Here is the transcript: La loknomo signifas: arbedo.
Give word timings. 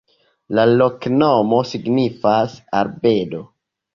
La 0.59 0.63
loknomo 0.69 1.59
signifas: 1.73 2.57
arbedo. 2.83 3.45